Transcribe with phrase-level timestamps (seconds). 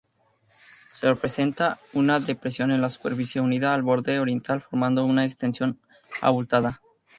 [1.21, 5.79] Presenta una depresión en la superficie unida al borde oriental, formando una extensión
[6.23, 6.81] abultada.